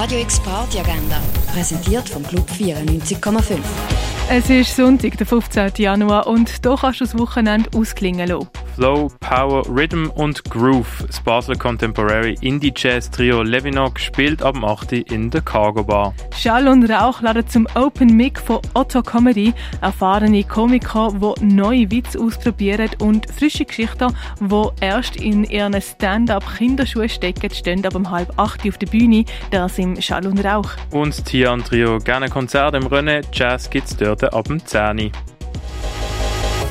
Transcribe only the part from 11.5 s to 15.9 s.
Contemporary Indie Jazz Trio Levinok spielt ab 8. in der Cargo